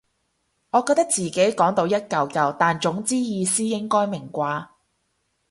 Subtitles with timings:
[0.71, 4.67] 我覺得自己講到一嚿嚿但總之意思應該明啩